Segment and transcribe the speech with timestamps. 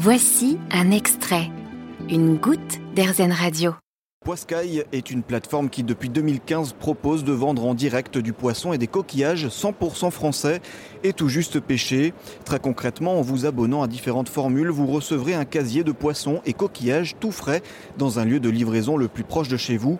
[0.00, 1.50] Voici un extrait,
[2.08, 3.74] une goutte d'Airzen Radio.
[4.24, 8.78] Poiscaille est une plateforme qui depuis 2015 propose de vendre en direct du poisson et
[8.78, 10.60] des coquillages 100% français
[11.02, 12.14] et tout juste pêchés.
[12.44, 16.52] Très concrètement, en vous abonnant à différentes formules, vous recevrez un casier de poissons et
[16.52, 17.62] coquillages tout frais
[17.96, 19.98] dans un lieu de livraison le plus proche de chez vous.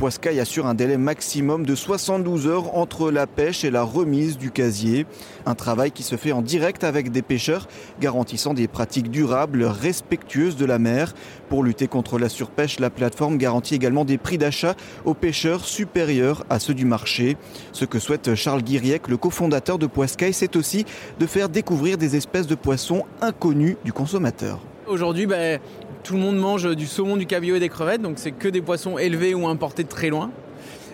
[0.00, 4.50] Poiscaille assure un délai maximum de 72 heures entre la pêche et la remise du
[4.50, 5.04] casier.
[5.44, 7.68] Un travail qui se fait en direct avec des pêcheurs,
[8.00, 11.12] garantissant des pratiques durables, respectueuses de la mer.
[11.50, 16.46] Pour lutter contre la surpêche, la plateforme garantit également des prix d'achat aux pêcheurs supérieurs
[16.48, 17.36] à ceux du marché.
[17.72, 20.86] Ce que souhaite Charles Guiriec, le cofondateur de Poiscaille, c'est aussi
[21.18, 24.60] de faire découvrir des espèces de poissons inconnues du consommateur.
[24.86, 25.60] Aujourd'hui, ben,
[26.02, 28.62] tout le monde mange du saumon, du cabillaud et des crevettes, donc c'est que des
[28.62, 30.30] poissons élevés ou importés de très loin.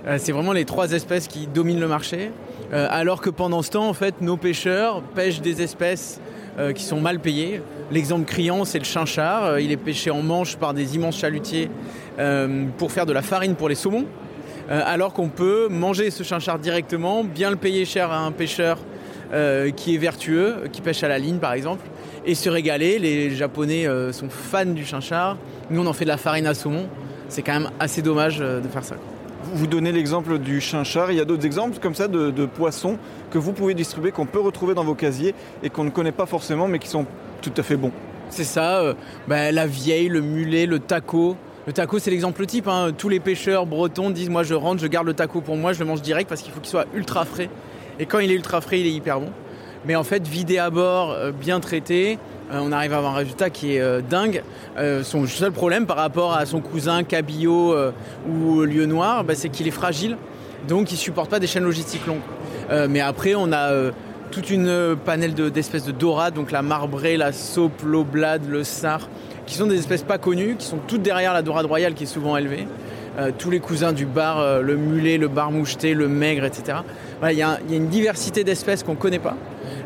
[0.07, 2.31] Euh, c'est vraiment les trois espèces qui dominent le marché.
[2.73, 6.21] Euh, alors que pendant ce temps, en fait, nos pêcheurs pêchent des espèces
[6.59, 7.61] euh, qui sont mal payées.
[7.91, 9.61] L'exemple criant, c'est le chinchard.
[9.61, 11.71] il est pêché en manche par des immenses chalutiers
[12.79, 14.07] pour faire de la farine pour les saumons.
[14.69, 18.79] alors qu'on peut manger ce chinchard directement, bien le payer cher à un pêcheur
[19.77, 21.85] qui est vertueux, qui pêche à la ligne par exemple,
[22.27, 22.99] et se régaler.
[22.99, 25.37] Les Japonais euh, sont fans du chinchard.
[25.71, 26.87] Nous, on en fait de la farine à saumon.
[27.29, 28.97] C'est quand même assez dommage euh, de faire ça.
[29.55, 31.13] Vous donnez l'exemple du chinchard.
[31.13, 32.99] Il y a d'autres exemples comme ça de, poissons
[33.31, 36.27] que vous pouvez distribuer, qu'on peut retrouver dans vos casiers et qu'on ne connaît pas
[36.27, 37.07] forcément, mais qui sont
[37.43, 37.93] tout à fait bons.
[38.29, 38.81] C'est ça.
[38.81, 38.95] Euh,
[39.29, 41.37] bah, la vieille, le mulet, le taco.
[41.67, 42.67] Le taco, c'est l'exemple type.
[42.67, 42.91] Hein.
[42.97, 45.79] Tous les pêcheurs bretons disent Moi, je rentre, je garde le taco pour moi, je
[45.79, 47.49] le mange direct parce qu'il faut qu'il soit ultra frais.
[47.99, 49.31] Et quand il est ultra frais, il est hyper bon.
[49.87, 52.19] Mais en fait, vidé à bord, euh, bien traité,
[52.51, 54.43] euh, on arrive à avoir un résultat qui est euh, dingue.
[55.05, 57.75] son seul problème par rapport à son cousin cabillaud
[58.29, 60.17] ou lieu noir, bah, c'est qu'il est fragile,
[60.69, 62.89] donc il ne supporte pas des chaînes logistiques longues.
[62.91, 63.71] mais après, on a
[64.31, 69.09] toute une panelle d'espèces de, dorades, donc la marbrée, la saupe, l'oblade, le sar,
[69.47, 72.13] qui sont des espèces pas connues, qui sont toutes derrière la dorade royale qui est
[72.19, 72.67] souvent élevée.
[73.39, 76.79] tous les cousins du bar, le mulet, le bar moucheté, le maigre, etc.
[77.23, 79.37] Il y, a une diversité d'espèces qu'on ne connaît pas.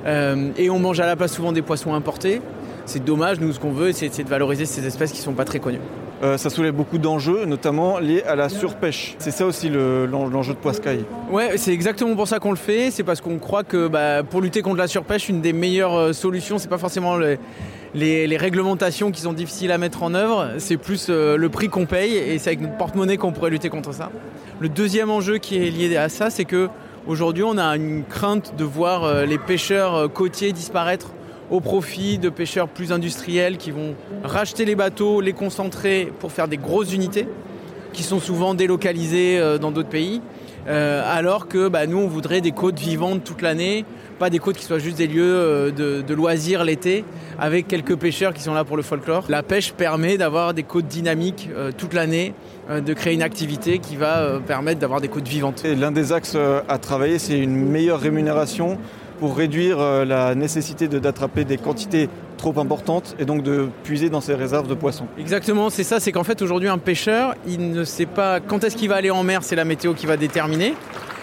[0.06, 2.40] Euh, et on mange à la place souvent des poissons importés.
[2.86, 5.44] C'est dommage, nous ce qu'on veut, c'est de valoriser ces espèces qui ne sont pas
[5.44, 5.80] très connues.
[6.22, 9.14] Euh, ça soulève beaucoup d'enjeux, notamment liés à la surpêche.
[9.18, 11.04] C'est ça aussi l'enjeu de Poiscaille.
[11.30, 12.90] Ouais, c'est exactement pour ça qu'on le fait.
[12.90, 16.12] C'est parce qu'on croit que bah, pour lutter contre la surpêche, une des meilleures euh,
[16.12, 17.16] solutions, c'est pas forcément
[17.94, 22.16] les, réglementations qui sont difficiles à mettre en œuvre, c'est plus le prix qu'on paye
[22.16, 24.10] et c'est avec notre porte-monnaie qu'on pourrait lutter contre ça.
[24.60, 26.68] Le deuxième enjeu qui est lié à ça, c'est que
[27.06, 31.12] Aujourd'hui, on a une crainte de voir euh, les pêcheurs euh, côtiers disparaître
[31.50, 36.46] au profit de pêcheurs plus industriels qui vont racheter les bateaux, les concentrer pour faire
[36.46, 37.26] des grosses unités
[37.94, 40.20] qui sont souvent délocalisées euh, dans d'autres pays.
[40.68, 43.84] Alors que bah, nous, on voudrait des côtes vivantes toute l'année,
[44.18, 47.04] pas des côtes qui soient juste des lieux de, loisirs l'été,
[47.38, 49.24] avec quelques pêcheurs qui sont là pour le folklore.
[49.28, 52.34] La pêche permet d'avoir des côtes dynamiques toute l'année,
[52.70, 55.64] euh, de créer une activité qui va euh, permettre d'avoir des côtes vivantes.
[55.64, 58.78] L'un des axes euh, à travailler, c'est une meilleure rémunération
[59.20, 62.08] pour réduire la nécessité d'attraper des quantités
[62.38, 65.06] trop importantes et donc de puiser dans ses réserves de poissons.
[65.18, 68.76] Exactement, c'est ça, c'est qu'en fait aujourd'hui un pêcheur, il ne sait pas quand est-ce
[68.76, 70.74] qu'il va aller en mer, c'est la météo qui va déterminer.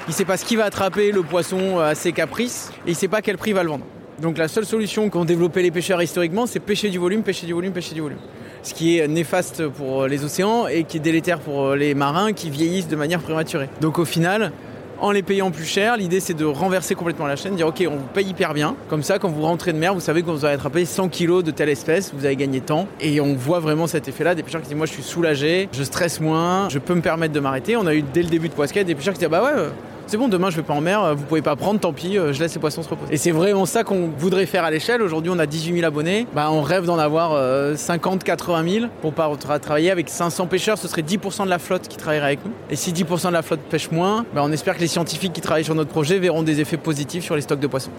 [0.08, 2.94] Il ne sait pas ce qu'il va attraper, le poisson à ses caprices, et il
[2.94, 3.85] ne sait pas quel prix il va le vendre.
[4.22, 7.53] Donc la seule solution qu'ont développé les pêcheurs historiquement, c'est pêcher du volume, pêcher du
[7.53, 8.19] volume, pêcher du volume
[8.64, 12.50] ce qui est néfaste pour les océans et qui est délétère pour les marins qui
[12.50, 13.69] vieillissent de manière prématurée.
[13.79, 14.52] Donc au final,
[15.00, 17.96] en les payant plus cher, l'idée c'est de renverser complètement la chaîne, dire ok on
[17.96, 20.46] vous paye hyper bien, comme ça quand vous rentrez de mer, vous savez que vous
[20.46, 23.88] allez attraper 100 kg de telle espèce, vous avez gagné tant, et on voit vraiment
[23.88, 26.96] cet effet-là, des pêcheurs qui disent moi je suis soulagé, je stresse moins, je peux
[26.96, 27.75] me permettre de m'arrêter.
[27.78, 29.69] On a eu dès le début de Poisquet des pêcheurs qui disent bah ouais
[30.07, 32.34] c'est bon, demain je vais pas en mer, vous pouvez pas prendre, tant pis, euh,
[32.34, 33.13] je laisse les poissons se reposer.
[33.13, 35.01] Et c'est vraiment ça qu'on voudrait faire à l'échelle.
[35.01, 36.28] Aujourd'hui, on a 18 000 abonnés.
[36.34, 40.78] Bah, on rêve d'en avoir 50, 80 000 pour pas travailler avec 500 pêcheurs.
[40.78, 42.51] Ce serait 10% de la flotte qui travaillerait avec nous.
[42.69, 45.41] Et si 10% de la flotte pêche moins, bah, on espère que les scientifiques qui
[45.41, 47.91] travaillent sur notre projet verront des effets positifs sur les stocks de poissons.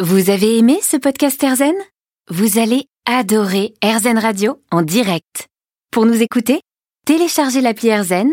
[0.00, 1.74] Vous avez aimé ce podcast Erzen
[2.28, 5.48] Vous allez adorer Erzen Radio en direct.
[5.90, 6.60] Pour nous écouter,
[7.04, 8.32] téléchargez l'appli Erzen